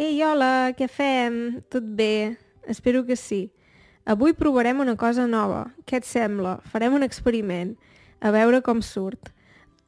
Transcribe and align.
Ei, 0.00 0.22
hola, 0.24 0.72
què 0.72 0.86
fem? 0.88 1.34
Tot 1.68 1.84
bé? 1.84 2.38
Espero 2.72 3.02
que 3.04 3.18
sí. 3.20 3.50
Avui 4.08 4.32
provarem 4.32 4.78
una 4.80 4.94
cosa 4.96 5.26
nova. 5.28 5.74
Què 5.84 5.98
et 5.98 6.06
sembla? 6.08 6.54
Farem 6.72 6.96
un 6.96 7.04
experiment. 7.04 7.74
A 8.24 8.32
veure 8.32 8.62
com 8.64 8.80
surt. 8.80 9.28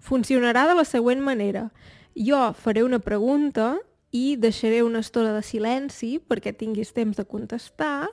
Funcionarà 0.05 0.67
de 0.69 0.77
la 0.77 0.85
següent 0.85 1.25
manera. 1.25 1.71
Jo 2.13 2.43
faré 2.53 2.85
una 2.85 3.01
pregunta 3.01 3.79
i 4.13 4.37
deixaré 4.37 4.83
una 4.85 5.01
estona 5.01 5.33
de 5.33 5.41
silenci 5.49 6.19
perquè 6.21 6.53
tinguis 6.53 6.93
temps 6.93 7.17
de 7.17 7.25
contestar 7.25 8.11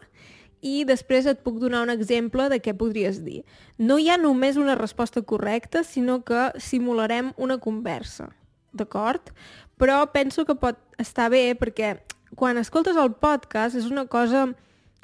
i 0.64 0.86
després 0.88 1.28
et 1.28 1.44
puc 1.44 1.60
donar 1.60 1.84
un 1.84 1.92
exemple 1.92 2.48
de 2.48 2.64
què 2.64 2.78
podries 2.80 3.26
dir. 3.28 3.42
No 3.76 4.00
hi 4.00 4.08
ha 4.08 4.16
només 4.16 4.56
una 4.56 4.80
resposta 4.80 5.20
correcta, 5.20 5.84
sinó 5.84 6.22
que 6.24 6.54
simularem 6.64 7.34
una 7.36 7.60
conversa, 7.60 8.32
d'acord? 8.72 9.36
Però 9.80 10.02
penso 10.12 10.46
que 10.46 10.58
pot 10.60 10.80
estar 11.00 11.30
bé 11.32 11.54
perquè 11.56 11.96
quan 12.38 12.60
escoltes 12.60 13.00
el 13.00 13.14
podcast 13.16 13.80
és 13.80 13.88
una 13.90 14.06
cosa 14.12 14.50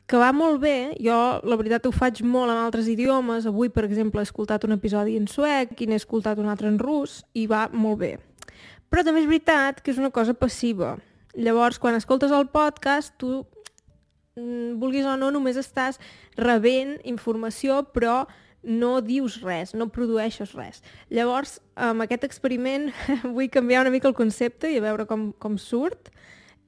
que 0.05 0.19
va 0.21 0.33
molt 0.35 0.59
bé. 0.61 0.93
Jo, 1.01 1.39
la 1.47 1.57
veritat, 1.57 1.87
ho 1.87 1.93
faig 1.95 2.21
molt 2.21 2.51
en 2.51 2.59
altres 2.59 2.89
idiomes. 2.91 3.47
Avui, 3.49 3.71
per 3.73 3.87
exemple, 3.87 4.21
he 4.21 4.27
escoltat 4.27 4.67
un 4.67 4.75
episodi 4.75 5.17
en 5.17 5.25
suec 5.31 5.79
i 5.81 5.89
n'he 5.89 5.97
escoltat 6.01 6.37
un 6.41 6.51
altre 6.51 6.69
en 6.69 6.77
rus 6.81 7.23
i 7.33 7.47
va 7.47 7.65
molt 7.73 8.03
bé. 8.03 8.13
Però 8.91 9.01
també 9.01 9.23
és 9.23 9.31
veritat 9.31 9.81
que 9.81 9.95
és 9.95 9.99
una 10.01 10.13
cosa 10.13 10.35
passiva. 10.37 10.97
Llavors, 11.35 11.79
quan 11.79 11.97
escoltes 11.97 12.31
el 12.31 12.47
podcast, 12.53 13.15
tu 13.19 13.41
Mm, 14.35 14.79
vulguis 14.81 15.05
o 15.07 15.13
no, 15.15 15.29
només 15.31 15.55
estàs 15.55 15.95
rebent 16.35 16.97
informació, 17.07 17.85
però 17.95 18.25
no 18.65 18.99
dius 19.05 19.39
res, 19.43 19.73
no 19.77 19.87
produeixes 19.93 20.55
res. 20.57 20.81
Llavors, 21.13 21.59
amb 21.75 22.05
aquest 22.05 22.25
experiment 22.27 22.91
vull 23.35 23.51
canviar 23.53 23.85
una 23.85 23.93
mica 23.93 24.09
el 24.09 24.17
concepte 24.17 24.71
i 24.71 24.79
a 24.81 24.85
veure 24.85 25.07
com, 25.09 25.31
com 25.39 25.57
surt. 25.61 26.11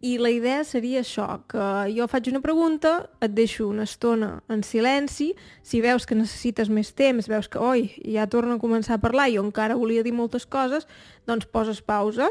I 0.05 0.19
la 0.21 0.29
idea 0.29 0.61
seria 0.61 1.01
això, 1.01 1.25
que 1.49 1.67
jo 1.89 2.05
faig 2.05 2.27
una 2.29 2.41
pregunta, 2.43 3.07
et 3.17 3.33
deixo 3.33 3.65
una 3.65 3.87
estona 3.89 4.43
en 4.53 4.61
silenci, 4.61 5.31
si 5.65 5.81
veus 5.81 6.05
que 6.05 6.15
necessites 6.15 6.69
més 6.69 6.91
temps, 6.93 7.25
veus 7.25 7.49
que, 7.49 7.57
oi, 7.57 7.87
ja 8.05 8.27
torno 8.29 8.59
a 8.59 8.61
començar 8.61 8.99
a 8.99 9.01
parlar 9.01 9.31
jo 9.33 9.41
encara 9.41 9.79
volia 9.79 10.05
dir 10.05 10.13
moltes 10.13 10.45
coses, 10.45 10.85
doncs 11.25 11.49
poses 11.49 11.81
pausa 11.81 12.29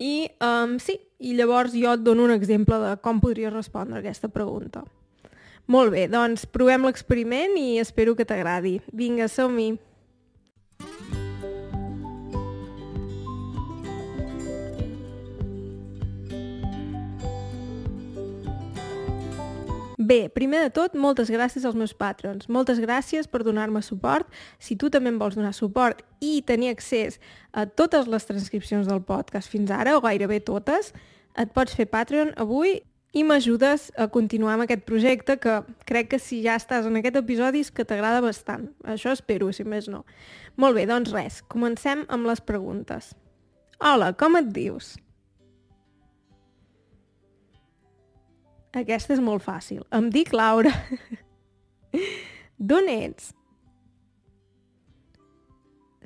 i 0.00 0.30
um, 0.40 0.78
sí, 0.80 0.96
i 1.20 1.34
llavors 1.36 1.76
jo 1.76 1.92
et 1.92 2.00
dono 2.00 2.24
un 2.24 2.32
exemple 2.32 2.80
de 2.80 2.94
com 3.04 3.20
podries 3.20 3.52
respondre 3.52 4.00
a 4.00 4.00
aquesta 4.00 4.32
pregunta. 4.32 4.86
Molt 5.70 5.92
bé, 5.94 6.08
doncs 6.10 6.48
provem 6.50 6.82
l'experiment 6.88 7.52
i 7.54 7.78
espero 7.78 8.16
que 8.18 8.24
t'agradi. 8.26 8.80
Vinga, 8.90 9.28
som-hi! 9.30 9.76
Bé, 20.10 20.24
primer 20.34 20.64
de 20.64 20.72
tot, 20.74 20.96
moltes 20.98 21.30
gràcies 21.30 21.62
als 21.62 21.78
meus 21.78 21.94
patrons. 21.94 22.48
Moltes 22.50 22.82
gràcies 22.82 23.30
per 23.30 23.44
donar-me 23.46 23.78
suport. 23.86 24.26
Si 24.58 24.74
tu 24.74 24.90
també 24.90 25.14
em 25.14 25.22
vols 25.22 25.38
donar 25.38 25.54
suport 25.54 26.02
i 26.18 26.40
tenir 26.42 26.74
accés 26.74 27.20
a 27.54 27.68
totes 27.68 28.10
les 28.10 28.26
transcripcions 28.26 28.90
del 28.90 29.04
podcast 29.06 29.46
fins 29.46 29.70
ara, 29.70 29.94
o 29.94 30.02
gairebé 30.02 30.40
totes, 30.42 30.90
et 31.38 31.54
pots 31.54 31.78
fer 31.78 31.86
Patreon 31.86 32.34
avui 32.42 32.80
i 33.12 33.24
m'ajudes 33.26 33.88
a 33.98 34.06
continuar 34.12 34.54
amb 34.54 34.64
aquest 34.66 34.84
projecte 34.86 35.36
que 35.42 35.56
crec 35.88 36.12
que 36.12 36.20
si 36.22 36.40
ja 36.44 36.54
estàs 36.60 36.86
en 36.86 36.98
aquest 37.00 37.18
episodi 37.18 37.64
és 37.64 37.72
que 37.74 37.84
t'agrada 37.84 38.22
bastant. 38.22 38.68
Això 38.86 39.10
espero, 39.16 39.50
si 39.52 39.66
més 39.66 39.88
no. 39.90 40.04
Molt 40.56 40.78
bé, 40.78 40.86
doncs 40.86 41.10
res, 41.14 41.40
comencem 41.50 42.04
amb 42.08 42.30
les 42.30 42.42
preguntes. 42.44 43.12
Hola, 43.80 44.12
com 44.14 44.38
et 44.38 44.52
dius? 44.54 44.94
Aquesta 48.76 49.16
és 49.16 49.22
molt 49.24 49.42
fàcil. 49.42 49.82
Em 49.90 50.06
dic 50.14 50.30
Laura. 50.36 50.70
D'on 52.70 52.86
ets? 52.92 53.32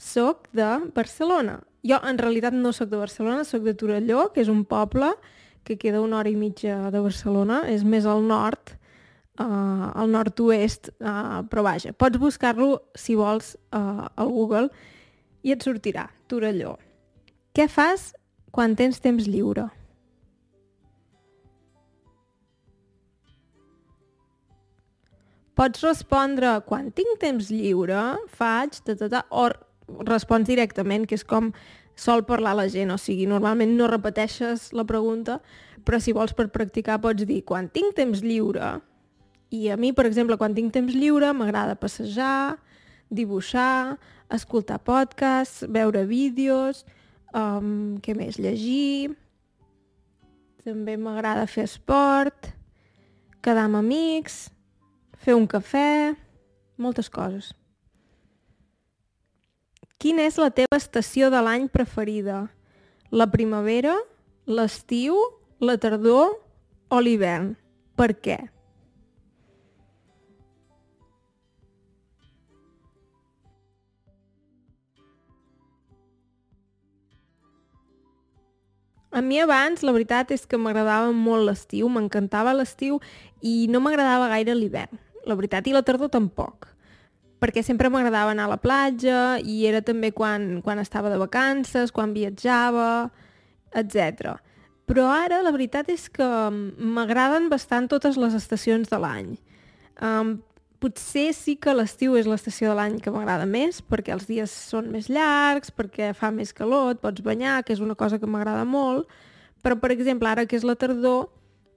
Soc 0.01 0.49
de 0.57 0.71
Barcelona. 0.97 1.61
Jo, 1.85 1.99
en 2.01 2.17
realitat, 2.17 2.57
no 2.57 2.73
sóc 2.73 2.89
de 2.89 2.97
Barcelona, 2.97 3.45
sóc 3.45 3.67
de 3.67 3.75
Torelló, 3.77 4.31
que 4.33 4.41
és 4.41 4.49
un 4.49 4.65
poble 4.65 5.13
que 5.65 5.79
queda 5.81 6.03
una 6.05 6.21
hora 6.21 6.31
i 6.31 6.37
mitja 6.37 6.91
de 6.93 7.03
Barcelona. 7.03 7.63
És 7.73 7.85
més 7.85 8.07
al 8.07 8.25
nord, 8.29 8.75
uh, 9.41 9.91
al 9.95 10.11
nord-oest, 10.13 10.93
uh, 11.01 11.43
però 11.51 11.65
vaja, 11.67 11.95
pots 11.97 12.21
buscar-lo, 12.21 12.83
si 12.95 13.17
vols, 13.19 13.55
uh, 13.73 14.07
al 14.15 14.33
Google 14.33 14.69
i 15.45 15.55
et 15.55 15.65
sortirà, 15.65 16.09
Torelló. 16.29 16.77
Què 17.55 17.69
fas 17.71 18.13
quan 18.55 18.77
tens 18.79 19.01
temps 19.03 19.27
lliure? 19.29 19.69
Pots 25.55 25.85
respondre 25.87 26.57
quan 26.67 26.89
tinc 26.91 27.21
temps 27.23 27.53
lliure, 27.55 28.01
faig, 28.35 28.81
ta, 28.83 28.97
ta, 28.99 29.07
ta, 29.13 29.21
o 29.31 29.47
respons 30.09 30.49
directament, 30.49 31.05
que 31.07 31.15
és 31.15 31.23
com 31.23 31.53
sol 31.95 32.25
parlar 32.27 32.57
la 32.59 32.67
gent, 32.69 32.91
o 32.95 32.99
sigui, 32.99 33.29
normalment 33.31 33.77
no 33.79 33.89
repeteixes 33.91 34.73
la 34.75 34.87
pregunta, 34.89 35.41
però 35.85 36.01
si 36.01 36.15
vols 36.17 36.35
per 36.35 36.49
practicar 36.55 37.01
pots 37.03 37.27
dir 37.29 37.43
quan 37.47 37.69
tinc 37.71 37.95
temps 37.99 38.23
lliure, 38.25 38.79
i 39.55 39.69
a 39.71 39.77
mi, 39.79 39.93
per 39.95 40.07
exemple, 40.09 40.39
quan 40.41 40.55
tinc 40.57 40.73
temps 40.75 40.95
lliure 40.95 41.31
m'agrada 41.37 41.77
passejar, 41.79 42.57
dibuixar, 43.15 43.97
escoltar 44.33 44.81
podcasts, 44.83 45.63
veure 45.71 46.03
vídeos, 46.09 46.83
um, 47.37 48.01
què 48.03 48.17
més, 48.19 48.41
llegir, 48.41 49.15
també 50.65 50.97
m'agrada 50.99 51.47
fer 51.47 51.69
esport, 51.69 52.51
quedar 53.45 53.69
amb 53.69 53.83
amics, 53.83 54.49
fer 55.21 55.37
un 55.37 55.47
cafè, 55.47 56.15
moltes 56.81 57.11
coses. 57.13 57.53
Quina 60.05 60.27
és 60.29 60.35
la 60.37 60.51
teva 60.53 60.77
estació 60.77 61.31
de 61.33 61.39
l'any 61.41 61.63
preferida? 61.73 62.43
La 63.09 63.25
primavera, 63.33 63.95
l'estiu, 64.45 65.17
la 65.65 65.79
tardor 65.81 66.35
o 66.93 66.99
l'hivern? 67.01 67.55
Per 67.97 68.11
què? 68.13 68.37
A 79.09 79.25
mi 79.25 79.41
abans, 79.41 79.81
la 79.81 79.97
veritat 79.97 80.37
és 80.37 80.45
que 80.45 80.61
m'agradava 80.61 81.17
molt 81.17 81.49
l'estiu, 81.49 81.89
m'encantava 81.89 82.53
l'estiu 82.53 83.01
i 83.41 83.71
no 83.73 83.81
m'agradava 83.81 84.29
gaire 84.37 84.53
l'hivern 84.53 85.01
la 85.25 85.35
veritat, 85.41 85.65
i 85.65 85.73
la 85.73 85.81
tardor 85.81 86.13
tampoc 86.13 86.74
perquè 87.45 87.61
sempre 87.61 87.91
m'agradava 87.93 88.33
anar 88.33 88.47
a 88.49 88.55
la 88.55 88.61
platja 88.61 89.37
i 89.45 89.67
era 89.69 89.83
també 89.85 90.15
quan, 90.17 90.63
quan 90.65 90.81
estava 90.81 91.11
de 91.13 91.21
vacances, 91.21 91.93
quan 91.93 92.15
viatjava, 92.17 93.11
etc. 93.77 94.39
Però 94.89 95.11
ara 95.13 95.43
la 95.45 95.53
veritat 95.53 95.91
és 95.93 96.09
que 96.09 96.25
m'agraden 96.25 97.51
bastant 97.53 97.91
totes 97.93 98.17
les 98.17 98.33
estacions 98.39 98.89
de 98.89 99.01
l'any. 99.03 99.35
Um, 100.01 100.39
potser 100.81 101.31
sí 101.37 101.59
que 101.61 101.75
l'estiu 101.77 102.17
és 102.17 102.29
l'estació 102.29 102.73
de 102.73 102.79
l'any 102.81 102.97
que 103.05 103.13
m'agrada 103.13 103.45
més, 103.49 103.83
perquè 103.85 104.17
els 104.17 104.25
dies 104.29 104.53
són 104.73 104.89
més 104.95 105.11
llargs, 105.13 105.73
perquè 105.73 106.15
fa 106.17 106.33
més 106.33 106.53
calor, 106.57 106.95
et 106.95 107.05
pots 107.05 107.25
banyar, 107.25 107.61
que 107.65 107.77
és 107.77 107.85
una 107.85 107.97
cosa 107.97 108.21
que 108.21 108.29
m'agrada 108.29 108.65
molt, 108.65 109.09
però 109.65 109.77
per 109.81 109.93
exemple 109.93 110.29
ara 110.33 110.45
que 110.49 110.57
és 110.57 110.65
la 110.65 110.77
tardor, 110.81 111.29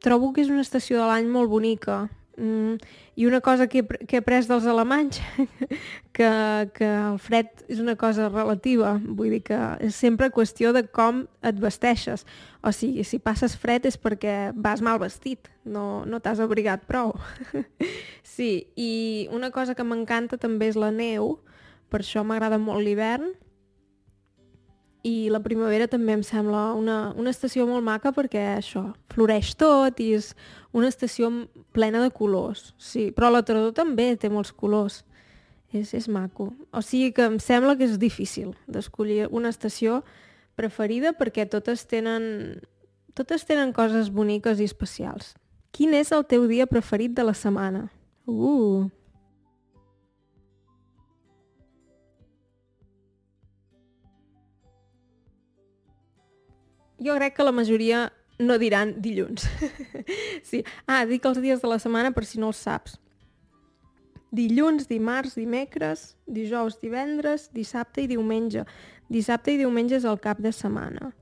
trobo 0.03 0.31
que 0.31 0.43
és 0.43 0.51
una 0.51 0.63
estació 0.63 0.99
de 0.99 1.11
l'any 1.11 1.27
molt 1.31 1.51
bonica. 1.51 2.05
Mm, 2.37 2.77
I 3.15 3.25
una 3.25 3.41
cosa 3.41 3.65
que 3.65 3.79
he, 3.79 3.87
que 4.05 4.15
he 4.15 4.19
après 4.21 4.45
dels 4.45 4.65
alemanys, 4.69 5.17
que, 6.13 6.29
que 6.77 6.85
el 6.85 7.17
fred 7.17 7.49
és 7.65 7.79
una 7.81 7.95
cosa 7.97 8.27
relativa, 8.29 8.91
vull 9.01 9.33
dir 9.33 9.41
que 9.47 9.57
és 9.81 9.97
sempre 9.97 10.29
qüestió 10.29 10.69
de 10.75 10.83
com 10.85 11.23
et 11.41 11.57
vesteixes. 11.57 12.27
O 12.61 12.69
sigui, 12.69 13.01
si 13.09 13.17
passes 13.17 13.57
fred 13.57 13.89
és 13.89 13.97
perquè 13.97 14.53
vas 14.53 14.85
mal 14.85 15.01
vestit, 15.01 15.49
no, 15.65 16.05
no 16.05 16.21
t'has 16.21 16.37
abrigat 16.43 16.85
prou. 16.85 17.15
sí, 18.37 18.67
i 18.77 18.91
una 19.33 19.49
cosa 19.49 19.73
que 19.73 19.87
m'encanta 19.87 20.37
també 20.37 20.69
és 20.69 20.77
la 20.77 20.93
neu, 20.93 21.39
per 21.89 22.03
això 22.03 22.21
m'agrada 22.21 22.61
molt 22.61 22.85
l'hivern, 22.85 23.33
i 25.07 25.29
la 25.31 25.39
primavera 25.43 25.87
també 25.87 26.15
em 26.17 26.23
sembla 26.25 26.71
una, 26.75 27.13
una 27.17 27.31
estació 27.31 27.67
molt 27.69 27.85
maca 27.85 28.11
perquè 28.15 28.43
això, 28.57 28.89
floreix 29.13 29.53
tot 29.59 30.01
i 30.03 30.11
és 30.17 30.33
una 30.77 30.89
estació 30.91 31.31
plena 31.73 32.03
de 32.03 32.11
colors, 32.13 32.73
sí, 32.77 33.09
però 33.15 33.31
la 33.33 33.43
tardor 33.45 33.73
també 33.73 34.11
té 34.19 34.29
molts 34.29 34.53
colors. 34.53 35.03
És, 35.75 35.91
és 35.97 36.05
maco. 36.07 36.53
O 36.71 36.79
sigui 36.79 37.11
que 37.11 37.25
em 37.27 37.41
sembla 37.43 37.75
que 37.75 37.83
és 37.83 37.97
difícil 37.99 38.53
d'escollir 38.71 39.25
una 39.35 39.49
estació 39.51 39.99
preferida 40.55 41.11
perquè 41.17 41.43
totes 41.49 41.83
tenen, 41.91 42.61
totes 43.17 43.43
tenen 43.49 43.73
coses 43.75 44.07
boniques 44.13 44.61
i 44.63 44.67
especials. 44.69 45.33
Quin 45.75 45.91
és 45.93 46.13
el 46.15 46.23
teu 46.25 46.47
dia 46.47 46.69
preferit 46.71 47.11
de 47.17 47.25
la 47.27 47.35
setmana? 47.35 47.89
Uh! 48.25 48.87
Jo 56.97 57.13
crec 57.19 57.35
que 57.35 57.45
la 57.45 57.53
majoria 57.53 58.07
no 58.39 58.57
diran 58.57 58.95
dilluns. 59.01 59.47
sí. 60.49 60.63
Ah, 60.85 61.05
dic 61.05 61.25
els 61.25 61.41
dies 61.41 61.61
de 61.61 61.69
la 61.69 61.79
setmana 61.81 62.13
per 62.13 62.25
si 62.25 62.39
no 62.41 62.51
els 62.53 62.61
saps. 62.61 62.97
Dilluns, 64.37 64.89
dimarts, 64.89 65.37
dimecres, 65.39 66.11
dijous, 66.27 66.77
divendres, 66.81 67.47
dissabte 67.55 68.03
i 68.03 68.09
diumenge. 68.11 68.65
Dissabte 69.09 69.53
i 69.53 69.61
diumenge 69.61 69.95
és 69.97 70.05
el 70.05 70.19
cap 70.19 70.41
de 70.43 70.51
setmana. 70.51 71.13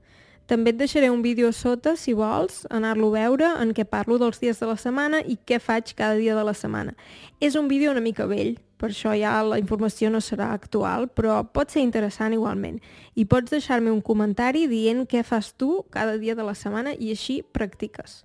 També 0.46 0.70
et 0.70 0.78
deixaré 0.78 1.08
un 1.10 1.22
vídeo 1.22 1.50
sota, 1.50 1.96
si 1.98 2.12
vols, 2.14 2.64
anar-lo 2.70 3.08
a 3.10 3.18
veure, 3.18 3.48
en 3.62 3.72
què 3.74 3.86
parlo 3.86 4.18
dels 4.18 4.38
dies 4.42 4.60
de 4.62 4.68
la 4.68 4.76
setmana 4.78 5.22
i 5.26 5.34
què 5.42 5.58
faig 5.58 5.90
cada 5.98 6.14
dia 6.18 6.36
de 6.38 6.44
la 6.46 6.54
setmana. 6.54 6.94
És 7.40 7.56
un 7.58 7.66
vídeo 7.66 7.90
una 7.90 8.02
mica 8.02 8.28
vell, 8.30 8.54
per 8.76 8.90
això 8.92 9.14
ja 9.16 9.38
la 9.42 9.58
informació 9.60 10.10
no 10.12 10.20
serà 10.20 10.50
actual, 10.52 11.08
però 11.08 11.40
pot 11.48 11.72
ser 11.72 11.82
interessant 11.84 12.34
igualment. 12.36 12.78
I 13.16 13.24
pots 13.24 13.52
deixar-me 13.54 13.90
un 13.90 14.02
comentari 14.04 14.66
dient 14.68 15.06
què 15.08 15.24
fas 15.24 15.54
tu 15.56 15.84
cada 15.90 16.18
dia 16.20 16.36
de 16.36 16.44
la 16.44 16.54
setmana 16.54 16.92
i 16.92 17.10
així 17.14 17.40
practiques. 17.42 18.24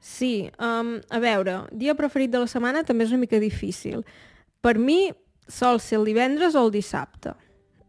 Sí, 0.00 0.50
um, 0.58 0.96
a 1.12 1.20
veure, 1.20 1.66
dia 1.70 1.94
preferit 1.94 2.32
de 2.32 2.40
la 2.40 2.48
setmana 2.48 2.82
també 2.88 3.04
és 3.04 3.12
una 3.12 3.20
mica 3.20 3.38
difícil. 3.38 4.02
Per 4.64 4.78
mi 4.80 5.12
sol 5.46 5.80
ser 5.80 6.00
el 6.00 6.08
divendres 6.08 6.56
o 6.56 6.64
el 6.64 6.72
dissabte. 6.72 7.34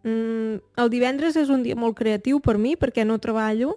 Mm, 0.03 0.59
el 0.81 0.89
divendres 0.91 1.37
és 1.37 1.49
un 1.53 1.63
dia 1.63 1.77
molt 1.77 1.95
creatiu 1.97 2.41
per 2.41 2.57
mi 2.57 2.75
perquè 2.75 3.05
no 3.05 3.19
treballo 3.21 3.75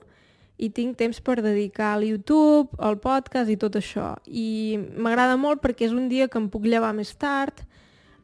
i 0.57 0.71
tinc 0.71 0.97
temps 0.97 1.21
per 1.21 1.43
dedicar 1.43 1.93
al 1.95 2.05
YouTube, 2.07 2.75
al 2.79 2.99
podcast 3.03 3.51
i 3.51 3.59
tot 3.61 3.77
això. 3.79 4.15
I 4.27 4.79
m'agrada 4.97 5.37
molt 5.39 5.63
perquè 5.63 5.89
és 5.89 5.95
un 5.95 6.09
dia 6.09 6.29
que 6.29 6.41
em 6.41 6.51
puc 6.51 6.67
llevar 6.67 6.95
més 6.95 7.15
tard, 7.19 7.65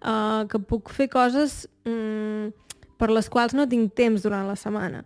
uh, 0.02 0.46
que 0.50 0.60
puc 0.60 0.92
fer 0.94 1.08
coses 1.12 1.64
um, 1.88 2.50
per 3.00 3.10
les 3.12 3.28
quals 3.32 3.54
no 3.56 3.68
tinc 3.68 3.94
temps 3.96 4.24
durant 4.24 4.48
la 4.48 4.56
setmana. 4.58 5.04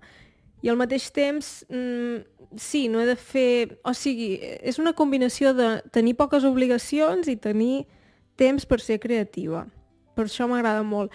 I 0.64 0.70
al 0.72 0.78
mateix 0.80 1.10
temps, 1.12 1.64
um, 1.68 2.22
sí, 2.56 2.86
no 2.88 3.02
he 3.02 3.06
de 3.06 3.16
fer... 3.20 3.78
O 3.84 3.92
sigui, 3.96 4.38
és 4.40 4.80
una 4.80 4.94
combinació 4.96 5.52
de 5.56 5.76
tenir 5.92 6.16
poques 6.18 6.46
obligacions 6.48 7.28
i 7.28 7.36
tenir 7.36 7.84
temps 8.40 8.66
per 8.66 8.80
ser 8.80 8.98
creativa. 9.02 9.66
Per 10.16 10.26
això 10.26 10.48
m'agrada 10.50 10.84
molt. 10.86 11.12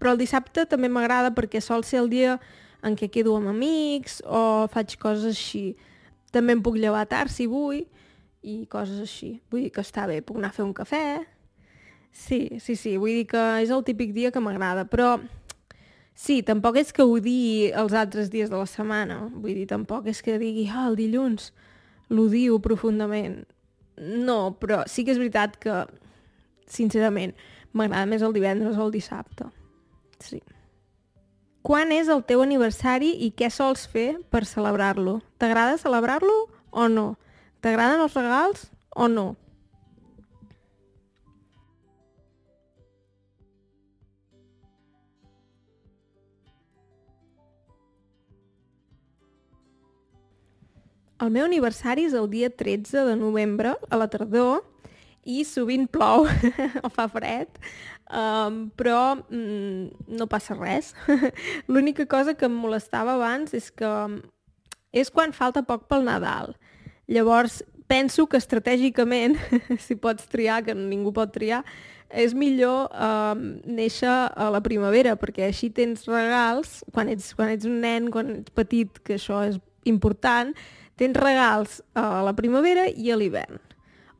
Però 0.00 0.14
el 0.14 0.20
dissabte 0.20 0.66
també 0.68 0.90
m'agrada 0.92 1.32
perquè 1.36 1.62
sol 1.64 1.84
ser 1.84 2.02
el 2.02 2.10
dia 2.12 2.38
en 2.86 2.96
què 2.96 3.10
quedo 3.12 3.34
amb 3.36 3.52
amics 3.52 4.20
o 4.24 4.66
faig 4.72 4.96
coses 5.00 5.32
així. 5.32 5.74
També 6.32 6.54
em 6.56 6.62
puc 6.64 6.78
llevar 6.80 7.06
tard 7.10 7.32
si 7.32 7.48
vull 7.50 7.82
i 8.42 8.64
coses 8.70 9.00
així. 9.02 9.38
Vull 9.50 9.66
dir 9.66 9.74
que 9.74 9.84
està 9.84 10.06
bé, 10.08 10.20
puc 10.24 10.40
anar 10.40 10.52
a 10.52 10.56
fer 10.56 10.64
un 10.64 10.74
cafè, 10.76 11.04
Sí, 12.12 12.58
sí, 12.60 12.76
sí, 12.76 12.96
vull 12.98 13.20
dir 13.20 13.26
que 13.30 13.42
és 13.62 13.70
el 13.70 13.84
típic 13.86 14.12
dia 14.16 14.30
que 14.34 14.42
m'agrada, 14.42 14.84
però 14.90 15.16
sí, 16.14 16.40
tampoc 16.46 16.76
és 16.80 16.92
que 16.92 17.06
odiï 17.06 17.70
els 17.70 17.94
altres 17.96 18.30
dies 18.32 18.50
de 18.50 18.58
la 18.58 18.68
setmana, 18.68 19.22
vull 19.32 19.54
dir, 19.54 19.66
tampoc 19.70 20.10
és 20.10 20.20
que 20.22 20.38
digui, 20.42 20.66
ah, 20.68 20.88
el 20.90 20.98
dilluns 20.98 21.52
l'odio 22.10 22.58
profundament. 22.60 23.44
No, 24.00 24.56
però 24.60 24.82
sí 24.90 25.04
que 25.06 25.14
és 25.14 25.20
veritat 25.20 25.56
que, 25.62 25.84
sincerament, 26.70 27.34
m'agrada 27.72 28.08
més 28.10 28.24
el 28.26 28.34
divendres 28.34 28.78
o 28.78 28.88
el 28.88 28.94
dissabte. 28.94 29.46
Sí. 30.20 30.40
Quan 31.62 31.92
és 31.92 32.08
el 32.08 32.22
teu 32.24 32.42
aniversari 32.42 33.12
i 33.26 33.30
què 33.36 33.50
sols 33.52 33.84
fer 33.90 34.14
per 34.32 34.46
celebrar-lo? 34.48 35.18
T'agrada 35.38 35.78
celebrar-lo 35.80 36.46
o 36.70 36.88
no? 36.88 37.14
T'agraden 37.60 38.00
els 38.00 38.16
regals 38.16 38.70
o 38.96 39.08
no? 39.12 39.34
El 51.20 51.28
meu 51.34 51.44
aniversari 51.44 52.06
és 52.08 52.14
el 52.16 52.30
dia 52.32 52.48
13 52.48 53.04
de 53.10 53.14
novembre, 53.20 53.74
a 53.92 53.96
la 54.00 54.08
tardor, 54.08 54.62
i 55.28 55.42
sovint 55.44 55.84
plou 55.92 56.24
o 56.86 56.88
fa 56.88 57.04
fred, 57.12 57.60
um, 58.08 58.62
però 58.72 59.18
mm, 59.18 60.14
no 60.16 60.28
passa 60.32 60.56
res. 60.56 60.94
L'única 61.68 62.06
cosa 62.08 62.32
que 62.32 62.48
em 62.48 62.56
molestava 62.56 63.18
abans 63.18 63.52
és 63.52 63.68
que 63.68 63.92
és 64.96 65.12
quan 65.12 65.36
falta 65.36 65.62
poc 65.62 65.84
pel 65.90 66.08
Nadal. 66.08 66.54
Llavors, 67.10 67.60
penso 67.90 68.24
que 68.26 68.40
estratègicament, 68.40 69.36
si 69.86 70.00
pots 70.00 70.24
triar, 70.30 70.62
que 70.64 70.74
ningú 70.74 71.12
pot 71.12 71.36
triar, 71.36 71.66
és 72.10 72.32
millor 72.34 72.88
um, 72.90 73.44
néixer 73.68 74.08
a 74.08 74.48
la 74.50 74.64
primavera, 74.64 75.18
perquè 75.20 75.50
així 75.50 75.68
tens 75.70 76.08
regals, 76.08 76.80
quan 76.94 77.12
ets, 77.12 77.34
quan 77.36 77.52
ets 77.52 77.68
un 77.68 77.76
nen, 77.84 78.08
quan 78.10 78.38
ets 78.40 78.56
petit, 78.56 79.02
que 79.04 79.20
això 79.20 79.44
és 79.46 79.60
important, 79.86 80.56
Tens 81.00 81.16
regals 81.16 81.78
a 81.96 82.20
la 82.26 82.34
primavera 82.36 82.84
i 82.92 83.08
a 83.08 83.16
l'hivern. 83.16 83.56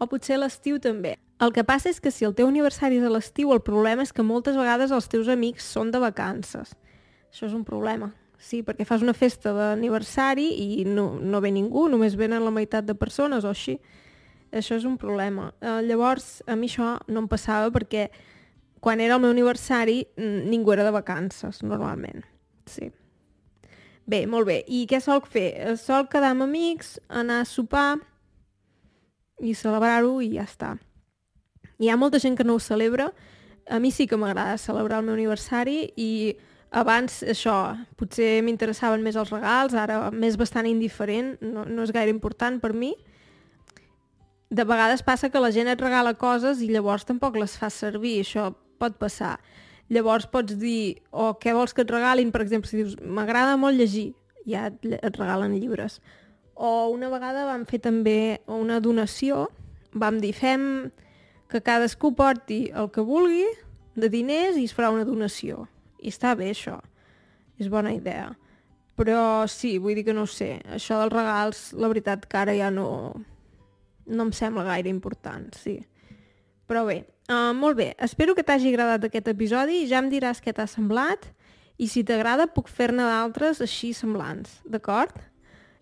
O 0.00 0.06
potser 0.08 0.38
a 0.38 0.40
l'estiu 0.40 0.78
també. 0.80 1.18
El 1.44 1.52
que 1.52 1.64
passa 1.64 1.90
és 1.92 2.00
que 2.00 2.12
si 2.12 2.24
el 2.24 2.32
teu 2.36 2.48
aniversari 2.48 2.96
és 2.96 3.04
a 3.04 3.12
l'estiu, 3.12 3.52
el 3.52 3.60
problema 3.64 4.04
és 4.04 4.14
que 4.16 4.24
moltes 4.24 4.56
vegades 4.56 4.92
els 4.92 5.08
teus 5.12 5.28
amics 5.28 5.66
són 5.76 5.92
de 5.92 6.00
vacances. 6.00 6.72
Això 7.28 7.46
és 7.50 7.56
un 7.56 7.66
problema. 7.68 8.10
Sí, 8.40 8.62
perquè 8.64 8.86
fas 8.88 9.04
una 9.04 9.12
festa 9.12 9.52
d'aniversari 9.52 10.46
i 10.80 10.84
no, 10.88 11.10
no 11.20 11.42
ve 11.44 11.52
ningú, 11.52 11.84
només 11.92 12.16
venen 12.16 12.46
la 12.46 12.52
meitat 12.52 12.88
de 12.88 12.96
persones 12.96 13.44
o 13.44 13.52
així. 13.52 13.76
Això 14.50 14.78
és 14.80 14.88
un 14.88 14.96
problema. 14.98 15.50
Eh, 15.60 15.82
llavors, 15.84 16.40
a 16.48 16.56
mi 16.56 16.70
això 16.72 16.94
no 17.12 17.26
em 17.26 17.28
passava 17.28 17.68
perquè 17.76 18.08
quan 18.80 19.04
era 19.04 19.20
el 19.20 19.22
meu 19.22 19.36
aniversari 19.36 20.00
ningú 20.16 20.72
era 20.72 20.88
de 20.88 20.96
vacances, 20.96 21.60
normalment. 21.60 22.24
Sí. 22.64 22.88
Bé, 24.10 24.24
molt 24.26 24.48
bé. 24.48 24.62
I 24.66 24.86
què 24.90 24.98
sol 25.02 25.20
fer? 25.22 25.76
Sol 25.78 26.08
quedar 26.10 26.32
amb 26.34 26.42
amics, 26.48 26.96
anar 27.14 27.42
a 27.44 27.46
sopar 27.46 28.00
i 29.38 29.54
celebrar-ho 29.54 30.16
i 30.24 30.32
ja 30.34 30.46
està. 30.48 30.70
Hi 31.78 31.90
ha 31.90 31.98
molta 32.00 32.18
gent 32.18 32.34
que 32.36 32.46
no 32.46 32.56
ho 32.56 32.62
celebra. 32.62 33.10
A 33.70 33.78
mi 33.78 33.92
sí 33.94 34.08
que 34.10 34.18
m'agrada 34.18 34.58
celebrar 34.58 34.98
el 34.98 35.06
meu 35.06 35.14
aniversari 35.14 35.92
i 35.94 36.10
abans 36.74 37.20
això, 37.22 37.54
potser 37.98 38.40
m'interessaven 38.46 39.02
més 39.02 39.18
els 39.20 39.30
regals, 39.30 39.74
ara 39.78 40.10
m'és 40.10 40.38
bastant 40.38 40.66
indiferent, 40.66 41.36
no, 41.42 41.64
no 41.66 41.86
és 41.86 41.94
gaire 41.94 42.10
important 42.10 42.58
per 42.62 42.72
mi. 42.74 42.92
De 44.50 44.66
vegades 44.66 45.06
passa 45.06 45.30
que 45.30 45.42
la 45.42 45.52
gent 45.54 45.70
et 45.70 45.82
regala 45.82 46.16
coses 46.18 46.62
i 46.62 46.70
llavors 46.70 47.06
tampoc 47.06 47.38
les 47.38 47.54
fa 47.58 47.70
servir, 47.70 48.20
això 48.24 48.50
pot 48.82 48.98
passar. 48.98 49.36
Llavors 49.90 50.28
pots 50.30 50.54
dir, 50.58 51.02
o 51.10 51.30
oh, 51.30 51.36
què 51.40 51.54
vols 51.56 51.74
que 51.74 51.82
et 51.82 51.90
regalin, 51.90 52.30
per 52.30 52.44
exemple, 52.44 52.70
si 52.70 52.78
dius, 52.78 52.96
m'agrada 53.02 53.56
molt 53.58 53.78
llegir, 53.78 54.12
ja 54.46 54.68
et, 54.70 54.86
et 55.00 55.18
regalen 55.18 55.56
llibres. 55.58 55.98
O 56.54 56.90
una 56.92 57.10
vegada 57.10 57.46
vam 57.48 57.64
fer 57.66 57.80
també 57.82 58.40
una 58.46 58.78
donació, 58.84 59.48
vam 59.92 60.20
dir, 60.22 60.32
fem 60.36 60.62
que 61.50 61.62
cadascú 61.66 62.12
porti 62.14 62.68
el 62.70 62.90
que 62.94 63.02
vulgui 63.02 63.48
de 63.98 64.10
diners 64.12 64.58
i 64.60 64.68
es 64.68 64.74
farà 64.76 64.92
una 64.94 65.06
donació. 65.08 65.66
I 66.00 66.12
està 66.14 66.36
bé, 66.38 66.52
això. 66.54 66.78
És 67.60 67.68
bona 67.68 67.92
idea. 67.92 68.30
Però 69.00 69.46
sí, 69.50 69.78
vull 69.82 69.98
dir 69.98 70.04
que 70.06 70.14
no 70.16 70.26
sé. 70.30 70.60
Això 70.70 71.00
dels 71.00 71.14
regals, 71.14 71.64
la 71.74 71.90
veritat 71.90 72.26
que 72.30 72.38
ara 72.40 72.54
ja 72.56 72.70
no, 72.72 72.86
no 74.06 74.26
em 74.28 74.32
sembla 74.36 74.66
gaire 74.68 74.92
important, 74.92 75.50
sí. 75.56 75.78
Però 76.70 76.84
bé, 76.86 77.02
uh, 77.30 77.52
molt 77.56 77.78
bé. 77.78 77.92
Espero 78.02 78.34
que 78.34 78.44
t'hagi 78.44 78.72
agradat 78.74 79.06
aquest 79.06 79.30
episodi 79.32 79.84
ja 79.90 80.02
em 80.02 80.10
diràs 80.12 80.42
què 80.42 80.52
t'ha 80.52 80.66
semblat 80.68 81.30
i 81.80 81.88
si 81.88 82.04
t'agrada 82.04 82.50
puc 82.50 82.68
fer-ne 82.68 83.06
d'altres 83.06 83.62
així 83.64 83.94
semblants, 83.96 84.58
d'acord? 84.68 85.14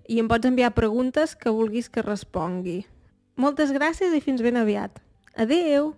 I 0.09 0.21
em 0.23 0.29
pots 0.31 0.47
enviar 0.49 0.71
preguntes 0.77 1.35
que 1.37 1.53
vulguis 1.53 1.91
que 1.91 2.05
respongui. 2.05 2.85
Moltes 3.37 3.75
gràcies 3.75 4.15
i 4.15 4.23
fins 4.25 4.45
ben 4.45 4.57
aviat. 4.61 5.03
Adeu! 5.35 5.93